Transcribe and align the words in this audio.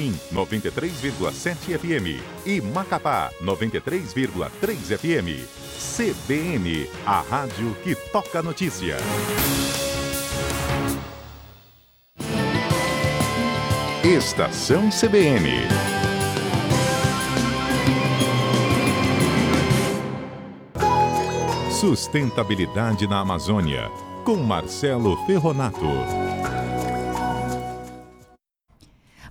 em 0.00 0.12
93,7 0.32 1.78
FM 1.78 2.22
e 2.46 2.60
Macapá 2.60 3.30
93,3 3.42 4.96
FM. 4.96 5.46
CBN, 5.96 6.88
a 7.04 7.20
rádio 7.20 7.76
que 7.84 7.94
toca 7.94 8.42
notícia. 8.42 8.96
Estação 14.02 14.88
CBN. 14.88 15.50
Sustentabilidade 21.70 23.06
na 23.06 23.20
Amazônia, 23.20 23.90
com 24.24 24.36
Marcelo 24.36 25.16
Ferronato. 25.26 26.29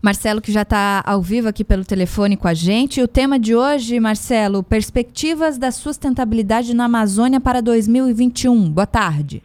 Marcelo, 0.01 0.41
que 0.41 0.51
já 0.51 0.61
está 0.61 1.03
ao 1.05 1.21
vivo 1.21 1.49
aqui 1.49 1.63
pelo 1.63 1.83
telefone 1.83 2.37
com 2.37 2.47
a 2.47 2.53
gente. 2.53 3.01
O 3.01 3.07
tema 3.07 3.37
de 3.37 3.53
hoje, 3.53 3.99
Marcelo, 3.99 4.63
perspectivas 4.63 5.57
da 5.57 5.71
sustentabilidade 5.71 6.73
na 6.73 6.85
Amazônia 6.85 7.41
para 7.41 7.61
2021. 7.61 8.71
Boa 8.71 8.87
tarde. 8.87 9.43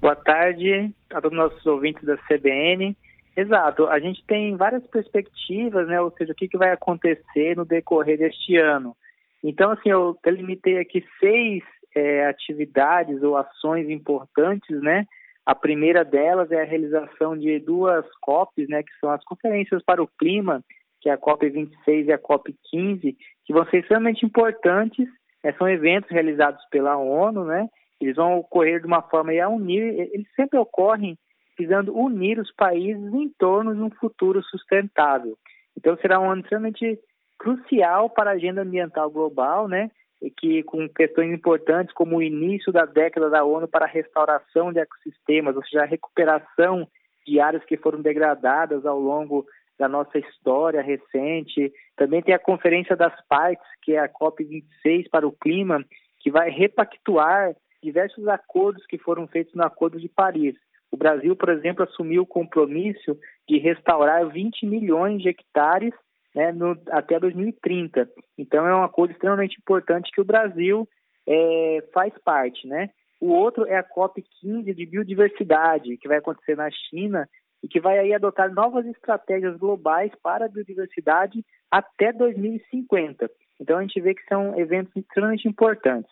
Boa 0.00 0.16
tarde 0.16 0.90
a 1.10 1.20
todos 1.20 1.36
os 1.36 1.44
nossos 1.44 1.66
ouvintes 1.66 2.02
da 2.04 2.16
CBN. 2.16 2.96
Exato, 3.36 3.86
a 3.86 3.98
gente 3.98 4.24
tem 4.26 4.56
várias 4.56 4.86
perspectivas, 4.86 5.86
né? 5.86 6.00
Ou 6.00 6.10
seja, 6.16 6.32
o 6.32 6.34
que, 6.34 6.48
que 6.48 6.56
vai 6.56 6.72
acontecer 6.72 7.54
no 7.54 7.64
decorrer 7.66 8.18
deste 8.18 8.56
ano. 8.56 8.96
Então, 9.44 9.70
assim, 9.70 9.90
eu 9.90 10.18
delimitei 10.24 10.78
aqui 10.78 11.04
seis 11.18 11.62
é, 11.94 12.26
atividades 12.26 13.22
ou 13.22 13.36
ações 13.36 13.88
importantes, 13.90 14.80
né? 14.82 15.06
A 15.46 15.54
primeira 15.54 16.04
delas 16.04 16.50
é 16.50 16.60
a 16.60 16.66
realização 16.66 17.36
de 17.36 17.58
duas 17.58 18.04
COPs, 18.20 18.68
né, 18.68 18.82
que 18.82 18.92
são 19.00 19.10
as 19.10 19.24
Conferências 19.24 19.82
para 19.82 20.02
o 20.02 20.08
Clima, 20.18 20.62
que 21.00 21.08
é 21.08 21.12
a 21.12 21.18
COP 21.18 21.48
26 21.48 22.08
e 22.08 22.12
a 22.12 22.18
COP 22.18 22.54
15, 22.70 23.16
que 23.44 23.52
vão 23.52 23.64
ser 23.66 23.78
extremamente 23.78 24.24
importantes. 24.24 25.08
Né, 25.42 25.52
são 25.54 25.68
eventos 25.68 26.10
realizados 26.10 26.62
pela 26.70 26.96
ONU, 26.96 27.44
né? 27.44 27.66
Eles 28.00 28.16
vão 28.16 28.38
ocorrer 28.38 28.80
de 28.80 28.86
uma 28.86 29.02
forma 29.02 29.32
a 29.32 29.48
unir, 29.48 29.82
eles 30.12 30.26
sempre 30.34 30.58
ocorrem 30.58 31.18
visando 31.58 31.94
unir 31.94 32.38
os 32.38 32.50
países 32.54 33.12
em 33.12 33.28
torno 33.38 33.74
de 33.74 33.80
um 33.82 33.90
futuro 33.90 34.42
sustentável. 34.44 35.36
Então 35.76 35.96
será 35.98 36.18
um 36.18 36.30
ano 36.30 36.40
extremamente 36.40 36.98
crucial 37.38 38.08
para 38.08 38.30
a 38.30 38.34
agenda 38.34 38.62
ambiental 38.62 39.10
global, 39.10 39.68
né? 39.68 39.90
Que 40.38 40.62
com 40.64 40.88
questões 40.88 41.32
importantes 41.32 41.94
como 41.94 42.16
o 42.16 42.22
início 42.22 42.72
da 42.72 42.84
década 42.84 43.30
da 43.30 43.44
ONU 43.44 43.66
para 43.66 43.86
a 43.86 43.88
restauração 43.88 44.72
de 44.72 44.80
ecossistemas, 44.80 45.56
ou 45.56 45.64
seja, 45.64 45.82
a 45.82 45.86
recuperação 45.86 46.86
de 47.26 47.40
áreas 47.40 47.64
que 47.64 47.76
foram 47.76 48.02
degradadas 48.02 48.84
ao 48.84 48.98
longo 48.98 49.46
da 49.78 49.88
nossa 49.88 50.18
história 50.18 50.82
recente. 50.82 51.72
Também 51.96 52.22
tem 52.22 52.34
a 52.34 52.38
Conferência 52.38 52.94
das 52.94 53.14
Partes, 53.26 53.66
que 53.82 53.94
é 53.94 53.98
a 53.98 54.08
COP26 54.08 55.08
para 55.10 55.26
o 55.26 55.32
Clima, 55.32 55.82
que 56.20 56.30
vai 56.30 56.50
repactuar 56.50 57.54
diversos 57.82 58.28
acordos 58.28 58.84
que 58.86 58.98
foram 58.98 59.26
feitos 59.26 59.54
no 59.54 59.64
Acordo 59.64 59.98
de 59.98 60.08
Paris. 60.08 60.54
O 60.90 60.96
Brasil, 60.96 61.34
por 61.34 61.48
exemplo, 61.48 61.84
assumiu 61.84 62.22
o 62.22 62.26
compromisso 62.26 63.16
de 63.48 63.58
restaurar 63.58 64.28
20 64.28 64.66
milhões 64.66 65.22
de 65.22 65.28
hectares 65.30 65.94
né, 66.34 66.52
no, 66.52 66.76
até 66.90 67.18
2030. 67.18 68.08
Então 68.38 68.66
é 68.66 68.74
um 68.74 68.82
acordo 68.82 69.12
extremamente 69.12 69.56
importante 69.58 70.10
que 70.12 70.20
o 70.20 70.24
Brasil 70.24 70.88
é, 71.26 71.84
faz 71.92 72.12
parte, 72.24 72.66
né? 72.66 72.90
O 73.20 73.32
outro 73.32 73.66
é 73.66 73.76
a 73.76 73.82
COP 73.82 74.24
15 74.40 74.72
de 74.72 74.86
biodiversidade, 74.86 75.98
que 75.98 76.08
vai 76.08 76.18
acontecer 76.18 76.56
na 76.56 76.70
China 76.70 77.28
e 77.62 77.68
que 77.68 77.78
vai 77.78 77.98
aí 77.98 78.14
adotar 78.14 78.52
novas 78.52 78.86
estratégias 78.86 79.56
globais 79.58 80.10
para 80.22 80.46
a 80.46 80.48
biodiversidade 80.48 81.44
até 81.70 82.12
2050. 82.12 83.30
Então 83.60 83.76
a 83.76 83.82
gente 83.82 84.00
vê 84.00 84.14
que 84.14 84.24
são 84.24 84.58
eventos 84.58 84.94
extremamente 84.96 85.46
importantes. 85.46 86.10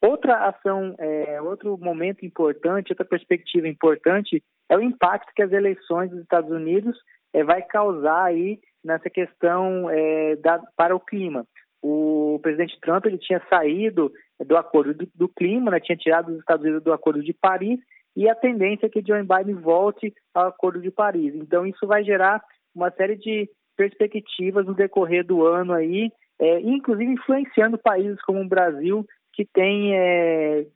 Outra 0.00 0.48
ação, 0.48 0.94
é, 0.98 1.40
outro 1.40 1.76
momento 1.78 2.24
importante, 2.24 2.92
outra 2.92 3.04
perspectiva 3.04 3.68
importante 3.68 4.42
é 4.68 4.76
o 4.76 4.82
impacto 4.82 5.32
que 5.34 5.42
as 5.42 5.52
eleições 5.52 6.10
dos 6.10 6.20
Estados 6.20 6.50
Unidos 6.50 6.96
é, 7.32 7.42
vai 7.42 7.62
causar 7.62 8.24
aí 8.24 8.60
nessa 8.84 9.10
questão 9.10 9.88
é, 9.90 10.36
da, 10.36 10.58
para 10.76 10.94
o 10.94 11.00
clima. 11.00 11.46
O 11.82 12.38
presidente 12.42 12.78
Trump 12.80 13.06
ele 13.06 13.18
tinha 13.18 13.40
saído 13.48 14.12
do 14.44 14.56
acordo 14.56 14.94
do, 14.94 15.08
do 15.14 15.28
clima, 15.28 15.70
né, 15.70 15.80
tinha 15.80 15.96
tirado 15.96 16.30
os 16.30 16.38
Estados 16.38 16.64
Unidos 16.64 16.82
do 16.82 16.92
acordo 16.92 17.22
de 17.22 17.32
Paris 17.32 17.78
e 18.16 18.28
a 18.28 18.34
tendência 18.34 18.86
é 18.86 18.88
que 18.88 19.04
Joe 19.06 19.22
Biden 19.22 19.54
volte 19.54 20.12
ao 20.34 20.48
acordo 20.48 20.80
de 20.80 20.90
Paris. 20.90 21.34
Então 21.34 21.66
isso 21.66 21.86
vai 21.86 22.02
gerar 22.02 22.42
uma 22.74 22.90
série 22.90 23.16
de 23.16 23.48
perspectivas 23.76 24.66
no 24.66 24.74
decorrer 24.74 25.24
do 25.24 25.46
ano 25.46 25.72
aí, 25.72 26.10
é, 26.40 26.60
inclusive 26.60 27.12
influenciando 27.12 27.78
países 27.78 28.20
como 28.22 28.40
o 28.40 28.48
Brasil 28.48 29.06
que 29.32 29.44
tem 29.44 29.94
é, 29.94 30.66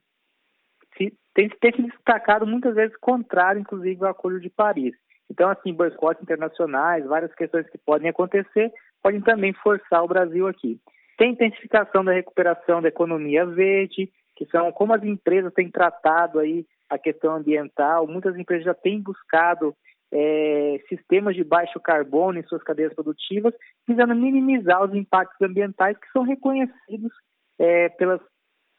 tem, 1.35 1.49
tem 1.49 1.73
se 1.73 1.83
destacado 1.83 2.47
muitas 2.47 2.75
vezes 2.75 2.97
contrário, 2.99 3.61
inclusive, 3.61 4.05
ao 4.05 4.11
Acordo 4.11 4.41
de 4.41 4.51
Paris. 4.51 4.95
Então, 5.33 5.49
assim, 5.49 5.73
boicotes 5.73 6.23
internacionais, 6.23 7.07
várias 7.07 7.35
questões 7.35 7.67
que 7.71 7.79
podem 7.79 8.11
acontecer, 8.11 8.71
podem 9.03 9.23
também 9.23 9.55
forçar 9.55 10.05
o 10.05 10.07
Brasil 10.07 10.47
aqui. 10.47 10.79
Tem 11.17 11.33
intensificação 11.33 12.05
da 12.05 12.13
recuperação 12.13 12.83
da 12.83 12.89
economia 12.89 13.47
verde, 13.47 14.13
que 14.37 14.45
são 14.47 14.71
como 14.73 14.93
as 14.93 15.03
empresas 15.03 15.51
têm 15.55 15.71
tratado 15.71 16.39
aí 16.39 16.67
a 16.91 16.99
questão 16.99 17.35
ambiental. 17.35 18.07
Muitas 18.07 18.37
empresas 18.37 18.67
já 18.67 18.75
têm 18.75 19.01
buscado 19.01 19.75
é, 20.13 20.79
sistemas 20.87 21.35
de 21.35 21.43
baixo 21.43 21.81
carbono 21.81 22.39
em 22.39 22.43
suas 22.43 22.63
cadeias 22.63 22.93
produtivas, 22.93 23.55
visando 23.89 24.15
minimizar 24.15 24.85
os 24.85 24.95
impactos 24.95 25.41
ambientais 25.41 25.97
que 25.97 26.11
são 26.13 26.25
reconhecidos 26.25 27.11
é, 27.59 27.89
pelas, 27.89 28.21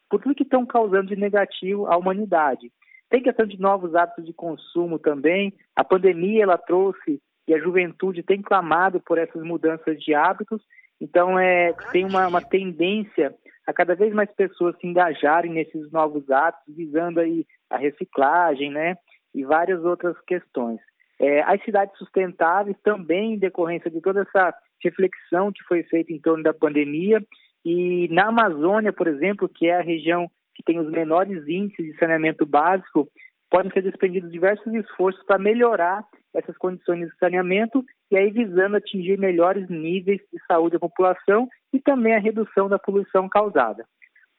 por 0.08 0.22
tudo 0.22 0.36
que 0.36 0.44
estão 0.44 0.68
causando 0.68 1.08
de 1.08 1.16
negativo 1.16 1.88
à 1.88 1.98
humanidade. 1.98 2.72
Tem 3.14 3.22
questão 3.22 3.46
de 3.46 3.62
novos 3.62 3.94
hábitos 3.94 4.26
de 4.26 4.34
consumo 4.34 4.98
também. 4.98 5.54
A 5.76 5.84
pandemia 5.84 6.42
ela 6.42 6.58
trouxe 6.58 7.22
e 7.48 7.54
a 7.54 7.60
juventude 7.60 8.24
tem 8.24 8.42
clamado 8.42 9.00
por 9.00 9.20
essas 9.20 9.44
mudanças 9.44 10.02
de 10.02 10.16
hábitos. 10.16 10.64
Então 11.00 11.38
é 11.38 11.74
tem 11.92 12.06
uma, 12.06 12.28
uma 12.28 12.42
tendência 12.42 13.32
a 13.68 13.72
cada 13.72 13.94
vez 13.94 14.12
mais 14.16 14.32
pessoas 14.32 14.76
se 14.80 14.88
engajarem 14.88 15.52
nesses 15.52 15.92
novos 15.92 16.28
hábitos, 16.32 16.76
visando 16.76 17.20
aí 17.20 17.46
a 17.70 17.78
reciclagem, 17.78 18.72
né? 18.72 18.98
E 19.32 19.46
várias 19.46 19.86
outras 19.86 20.20
questões. 20.22 20.80
É, 21.20 21.44
as 21.44 21.64
cidades 21.64 21.96
sustentáveis 22.00 22.76
também, 22.84 23.36
em 23.36 23.38
decorrência 23.38 23.92
de 23.92 24.02
toda 24.02 24.22
essa 24.22 24.56
reflexão 24.84 25.52
que 25.52 25.64
foi 25.66 25.84
feita 25.84 26.12
em 26.12 26.20
torno 26.20 26.42
da 26.42 26.52
pandemia, 26.52 27.24
e 27.64 28.08
na 28.10 28.30
Amazônia, 28.30 28.92
por 28.92 29.08
exemplo, 29.08 29.48
que 29.48 29.68
é 29.68 29.78
a 29.78 29.84
região 29.84 30.32
que 30.56 30.64
tem 30.64 30.80
os 30.80 30.90
menores 30.90 31.48
índices 31.48 31.86
de 31.86 31.98
saneamento 31.98 32.46
básico, 32.46 33.08
podem 33.50 33.72
ser 33.72 33.84
despendidos 33.84 34.32
diversos 34.32 34.74
esforços 34.74 35.24
para 35.26 35.38
melhorar 35.38 36.04
essas 36.34 36.58
condições 36.58 37.08
de 37.08 37.18
saneamento 37.18 37.84
e 38.10 38.18
aí 38.18 38.32
visando 38.32 38.76
atingir 38.76 39.18
melhores 39.20 39.70
níveis 39.70 40.20
de 40.32 40.40
saúde 40.48 40.74
da 40.74 40.80
população 40.80 41.48
e 41.72 41.80
também 41.80 42.16
a 42.16 42.20
redução 42.20 42.68
da 42.68 42.80
poluição 42.80 43.30
causada. 43.30 43.86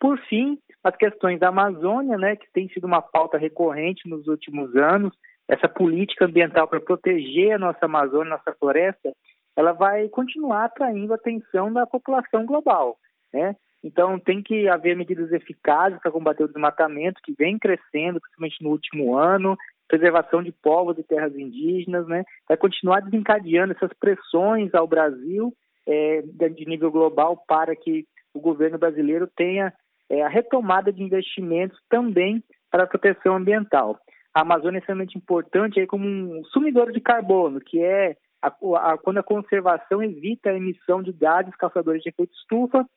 Por 0.00 0.18
fim, 0.26 0.58
as 0.82 0.96
questões 0.96 1.38
da 1.38 1.48
Amazônia, 1.48 2.18
né, 2.18 2.36
que 2.36 2.50
tem 2.52 2.68
sido 2.68 2.86
uma 2.86 3.00
pauta 3.00 3.38
recorrente 3.38 4.08
nos 4.08 4.26
últimos 4.26 4.74
anos, 4.76 5.14
essa 5.48 5.68
política 5.68 6.24
ambiental 6.24 6.66
para 6.66 6.80
proteger 6.80 7.52
a 7.52 7.58
nossa 7.58 7.84
Amazônia, 7.84 8.30
nossa 8.30 8.52
floresta, 8.58 9.12
ela 9.56 9.72
vai 9.72 10.08
continuar 10.08 10.64
atraindo 10.64 11.12
a 11.12 11.16
atenção 11.16 11.72
da 11.72 11.86
população 11.86 12.44
global. 12.44 12.96
Né? 13.32 13.54
Então, 13.84 14.18
tem 14.18 14.42
que 14.42 14.66
haver 14.66 14.96
medidas 14.96 15.30
eficazes 15.30 16.00
para 16.00 16.10
combater 16.10 16.42
o 16.42 16.48
desmatamento, 16.48 17.20
que 17.22 17.34
vem 17.38 17.58
crescendo, 17.58 18.18
principalmente 18.18 18.64
no 18.64 18.70
último 18.70 19.14
ano, 19.14 19.58
preservação 19.86 20.42
de 20.42 20.50
povos 20.50 20.98
e 20.98 21.02
terras 21.02 21.36
indígenas, 21.36 22.06
né? 22.08 22.24
Vai 22.48 22.56
continuar 22.56 23.00
desencadeando 23.00 23.74
essas 23.74 23.92
pressões 24.00 24.74
ao 24.74 24.88
Brasil 24.88 25.52
é, 25.86 26.22
de 26.22 26.64
nível 26.64 26.90
global 26.90 27.36
para 27.46 27.76
que 27.76 28.06
o 28.32 28.40
governo 28.40 28.78
brasileiro 28.78 29.28
tenha 29.36 29.70
é, 30.08 30.22
a 30.22 30.28
retomada 30.28 30.90
de 30.90 31.02
investimentos 31.02 31.78
também 31.90 32.42
para 32.70 32.84
a 32.84 32.86
proteção 32.86 33.36
ambiental. 33.36 33.98
A 34.32 34.40
Amazônia 34.40 34.78
é 34.78 34.80
extremamente 34.80 35.18
importante 35.18 35.78
aí 35.78 35.86
como 35.86 36.06
um 36.06 36.42
sumidor 36.46 36.90
de 36.90 37.02
carbono, 37.02 37.60
que 37.60 37.80
é 37.80 38.16
a, 38.40 38.48
a, 38.48 38.96
quando 38.98 39.18
a 39.18 39.22
conservação 39.22 40.02
evita 40.02 40.48
a 40.48 40.56
emissão 40.56 41.02
de 41.02 41.12
gases 41.12 41.54
causadores 41.56 42.02
de 42.02 42.08
efeito 42.08 42.32
estufa 42.32 42.88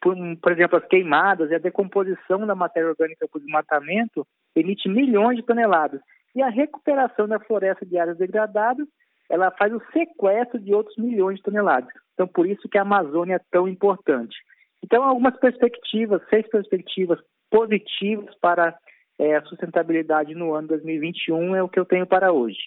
por, 0.00 0.16
por, 0.40 0.52
exemplo, 0.52 0.78
as 0.78 0.84
queimadas 0.86 1.50
e 1.50 1.54
a 1.54 1.58
decomposição 1.58 2.46
da 2.46 2.54
matéria 2.54 2.90
orgânica 2.90 3.26
por 3.28 3.40
desmatamento 3.40 4.26
emite 4.54 4.88
milhões 4.88 5.36
de 5.36 5.42
toneladas. 5.44 6.00
E 6.34 6.42
a 6.42 6.48
recuperação 6.48 7.26
da 7.26 7.40
floresta 7.40 7.84
de 7.84 7.98
áreas 7.98 8.18
degradadas, 8.18 8.86
ela 9.28 9.50
faz 9.50 9.72
o 9.72 9.82
sequestro 9.92 10.60
de 10.60 10.74
outros 10.74 10.96
milhões 10.96 11.36
de 11.36 11.42
toneladas. 11.42 11.90
Então, 12.14 12.28
por 12.28 12.46
isso 12.46 12.68
que 12.68 12.78
a 12.78 12.82
Amazônia 12.82 13.36
é 13.36 13.40
tão 13.50 13.66
importante. 13.66 14.36
Então, 14.82 15.02
algumas 15.02 15.36
perspectivas, 15.38 16.22
seis 16.30 16.48
perspectivas 16.48 17.18
positivas 17.50 18.34
para 18.40 18.76
é, 19.18 19.36
a 19.36 19.42
sustentabilidade 19.42 20.34
no 20.34 20.54
ano 20.54 20.68
2021 20.68 21.56
é 21.56 21.62
o 21.62 21.68
que 21.68 21.78
eu 21.78 21.84
tenho 21.84 22.06
para 22.06 22.32
hoje. 22.32 22.58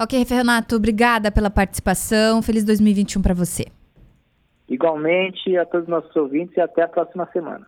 Ok, 0.00 0.24
Renato, 0.24 0.76
obrigada 0.76 1.30
pela 1.32 1.50
participação. 1.50 2.40
Feliz 2.40 2.64
2021 2.64 3.20
para 3.20 3.34
você. 3.34 3.66
Igualmente 4.68 5.56
a 5.56 5.64
todos 5.64 5.84
os 5.84 5.90
nossos 5.90 6.14
ouvintes 6.14 6.56
e 6.56 6.60
até 6.60 6.82
a 6.82 6.88
próxima 6.88 7.28
semana. 7.32 7.66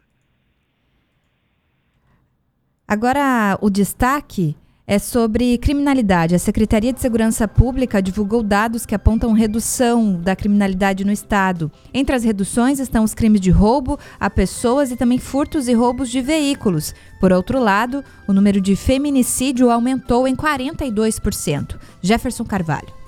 Agora, 2.86 3.56
o 3.62 3.70
destaque 3.70 4.56
é 4.90 4.98
sobre 4.98 5.56
criminalidade. 5.58 6.34
A 6.34 6.38
Secretaria 6.40 6.92
de 6.92 7.00
Segurança 7.00 7.46
Pública 7.46 8.02
divulgou 8.02 8.42
dados 8.42 8.84
que 8.84 8.92
apontam 8.92 9.32
redução 9.32 10.20
da 10.20 10.34
criminalidade 10.34 11.04
no 11.04 11.12
estado. 11.12 11.70
Entre 11.94 12.16
as 12.16 12.24
reduções 12.24 12.80
estão 12.80 13.04
os 13.04 13.14
crimes 13.14 13.40
de 13.40 13.52
roubo 13.52 13.96
a 14.18 14.28
pessoas 14.28 14.90
e 14.90 14.96
também 14.96 15.20
furtos 15.20 15.68
e 15.68 15.72
roubos 15.72 16.10
de 16.10 16.20
veículos. 16.20 16.92
Por 17.20 17.32
outro 17.32 17.60
lado, 17.60 18.02
o 18.26 18.32
número 18.32 18.60
de 18.60 18.74
feminicídio 18.74 19.70
aumentou 19.70 20.26
em 20.26 20.34
42%. 20.34 21.78
Jefferson 22.02 22.44
Carvalho. 22.44 22.99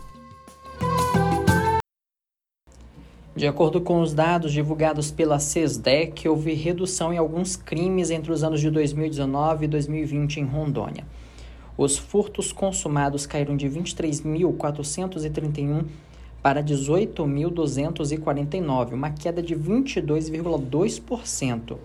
De 3.34 3.46
acordo 3.46 3.81
com 3.81 4.02
os 4.02 4.12
dados 4.12 4.52
divulgados 4.52 5.11
pela 5.11 5.38
CESDEC, 5.38 6.29
houve 6.29 6.52
redução 6.52 7.14
em 7.14 7.17
alguns 7.17 7.56
crimes 7.56 8.11
entre 8.11 8.31
os 8.31 8.44
anos 8.44 8.61
de 8.61 8.70
2019 8.70 9.64
e 9.64 9.69
2020 9.69 10.40
em 10.40 10.44
Rondônia. 10.44 11.06
Os 11.75 11.96
furtos 11.96 12.52
consumados 12.52 13.25
caíram 13.25 13.56
de 13.56 13.67
23.431 13.70 15.87
para 16.43 16.62
18.249, 16.62 18.93
uma 18.93 19.08
queda 19.08 19.43
de 19.43 19.56
22,2%. 19.56 21.79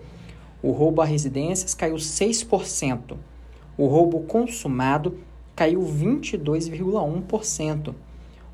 O 0.62 0.72
roubo 0.72 1.00
a 1.00 1.06
residências 1.06 1.72
caiu 1.72 1.96
6%. 1.96 3.16
O 3.78 3.86
roubo 3.86 4.20
consumado 4.20 5.16
caiu 5.56 5.80
22,1%. 5.80 7.94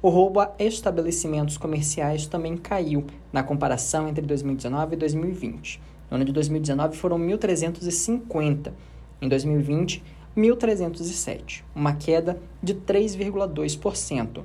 O 0.05 0.11
roubo 0.11 0.39
a 0.39 0.53
estabelecimentos 0.59 1.57
comerciais 1.57 2.27
também 2.27 2.59
caiu 2.59 3.07
na 3.33 3.43
comparação 3.43 4.07
entre 4.07 4.27
2019 4.27 4.93
e 4.93 4.99
2020. 4.99 5.81
No 6.11 6.17
ano 6.17 6.27
de 6.27 6.33
2019 6.33 6.95
foram 6.95 7.19
1.350. 7.19 8.71
Em 9.23 9.29
2020, 9.31 10.05
1.307, 10.37 11.63
uma 11.75 11.95
queda 11.95 12.39
de 12.63 12.75
3,2%. 12.75 14.43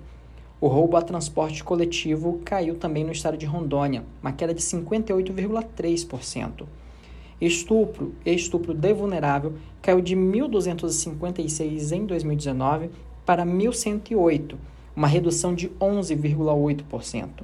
O 0.62 0.68
roubo 0.70 0.96
a 0.96 1.02
transporte 1.02 1.62
coletivo 1.62 2.40
caiu 2.46 2.76
também 2.76 3.04
no 3.04 3.12
estado 3.12 3.36
de 3.36 3.46
Rondônia, 3.46 4.06
uma 4.22 4.32
queda 4.32 4.54
de 4.54 4.62
58,3%. 4.62 6.66
Estupro 7.42 8.16
e 8.26 8.34
estupro 8.34 8.74
de 8.74 8.94
vulnerável 8.94 9.56
caiu 9.82 10.00
de 10.00 10.16
1.256 10.16 11.92
em 11.92 12.06
2019 12.06 12.92
para 13.26 13.46
1.108, 13.46 14.56
uma 14.96 15.08
redução 15.08 15.54
de 15.54 15.70
11,8%. 15.70 17.44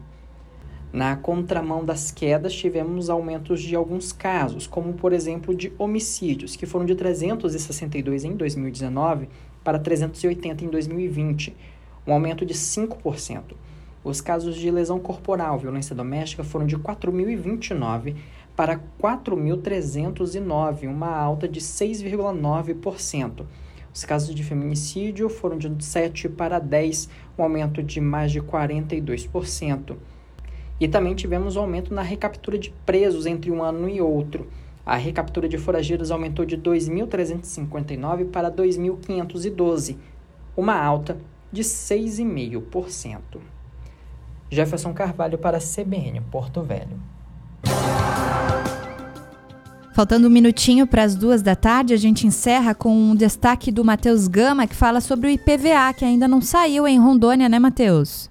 Na 0.92 1.15
contramão 1.18 1.83
das 1.83 2.09
quedas, 2.09 2.53
tivemos 2.53 3.09
aumentos 3.09 3.62
de 3.62 3.75
alguns 3.75 4.13
casos, 4.13 4.65
como 4.65 4.94
por 4.94 5.12
exemplo 5.12 5.53
de 5.53 5.74
homicídios, 5.77 6.56
que 6.56 6.65
foram 6.65 6.86
de 6.86 6.95
362 6.95 8.24
em 8.24 8.36
2019 8.36 9.27
para 9.62 9.77
380 9.77 10.63
em 10.63 10.69
2020, 10.69 11.53
um 12.07 12.13
aumento 12.13 12.45
de 12.45 12.53
5%. 12.53 13.56
Os 14.06 14.21
casos 14.21 14.56
de 14.56 14.71
lesão 14.71 15.00
corporal, 15.00 15.57
violência 15.59 15.95
doméstica, 15.95 16.44
foram 16.44 16.65
de 16.65 16.77
4.029 16.77 18.15
para 18.56 18.80
4.309, 19.01 20.88
uma 20.88 21.09
alta 21.09 21.45
de 21.47 21.59
6,9%. 21.59 23.45
Os 23.95 24.03
casos 24.03 24.36
de 24.36 24.44
feminicídio 24.44 25.30
foram 25.30 25.57
de 25.57 25.74
7 25.81 26.27
para 26.27 26.59
10, 26.59 27.07
um 27.38 27.44
aumento 27.44 27.81
de 27.81 28.01
mais 28.01 28.30
de 28.30 28.42
42%. 28.42 29.95
E 30.77 30.86
também 30.86 31.15
tivemos 31.15 31.56
um 31.56 31.62
aumento 31.62 31.94
na 31.94 32.01
recaptura 32.01 32.57
de 32.59 32.71
presos 32.86 33.25
entre 33.25 33.50
um 33.50 33.63
ano 33.63 33.88
e 33.88 34.01
outro. 34.01 34.50
A 34.86 34.97
recaptura 34.97 35.47
de 35.47 35.57
forageiros 35.57 36.12
aumentou 36.12 36.44
de 36.44 36.57
2.359 36.57 38.30
para 38.31 38.51
2.512, 38.51 39.95
uma 40.57 40.77
alta 40.77 41.18
de 41.50 41.62
6,5%. 41.62 43.21
Jefferson 44.51 44.94
Carvalho 44.94 45.38
para 45.38 45.59
CBN 45.59 46.19
Porto 46.30 46.62
Velho. 46.62 47.14
Faltando 49.95 50.27
um 50.27 50.30
minutinho 50.30 50.86
para 50.86 51.03
as 51.03 51.15
duas 51.15 51.42
da 51.42 51.56
tarde, 51.56 51.94
a 51.94 51.97
gente 51.97 52.27
encerra 52.27 52.75
com 52.75 52.94
um 52.94 53.15
destaque 53.15 53.71
do 53.71 53.86
Matheus 53.86 54.27
Gama, 54.27 54.68
que 54.68 54.75
fala 54.75 55.00
sobre 55.00 55.27
o 55.27 55.30
IPVA, 55.30 55.94
que 55.95 56.03
ainda 56.03 56.27
não 56.27 56.42
saiu 56.42 56.86
em 56.86 57.00
Rondônia, 57.00 57.47
né, 57.47 57.57
Matheus? 57.59 58.30